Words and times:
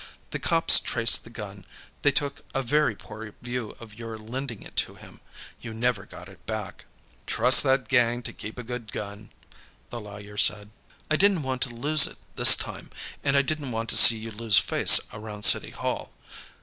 The 0.31 0.39
cops 0.39 0.79
traced 0.79 1.23
the 1.23 1.29
gun; 1.29 1.63
they 2.01 2.09
took 2.11 2.41
a 2.55 2.63
very 2.63 2.95
poor 2.95 3.35
view 3.43 3.75
of 3.79 3.93
your 3.93 4.17
lending 4.17 4.63
it 4.63 4.75
to 4.77 4.95
him. 4.95 5.19
You 5.61 5.75
never 5.75 6.07
got 6.07 6.27
it 6.27 6.43
back." 6.47 6.85
"Trust 7.27 7.61
that 7.65 7.87
gang 7.87 8.23
to 8.23 8.33
keep 8.33 8.57
a 8.57 8.63
good 8.63 8.91
gun," 8.91 9.29
the 9.91 10.01
lawyer 10.01 10.37
said. 10.37 10.71
"I 11.11 11.17
didn't 11.17 11.43
want 11.43 11.67
us 11.67 11.69
to 11.69 11.75
lose 11.77 12.07
it, 12.07 12.17
this 12.35 12.55
time, 12.55 12.89
and 13.23 13.37
I 13.37 13.43
didn't 13.43 13.71
want 13.73 13.89
to 13.89 13.95
see 13.95 14.17
you 14.17 14.31
lose 14.31 14.57
face 14.57 14.99
around 15.13 15.43
City 15.43 15.69
Hall. 15.69 16.11